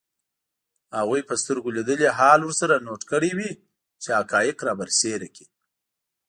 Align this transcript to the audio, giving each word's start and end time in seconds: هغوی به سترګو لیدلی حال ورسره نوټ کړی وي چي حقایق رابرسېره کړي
هغوی 0.97 1.21
به 1.27 1.35
سترګو 1.41 1.69
لیدلی 1.77 2.09
حال 2.17 2.41
ورسره 2.43 2.83
نوټ 2.85 3.01
کړی 3.11 3.31
وي 3.37 3.51
چي 4.01 4.09
حقایق 4.17 4.57
رابرسېره 4.67 5.27
کړي 5.35 5.47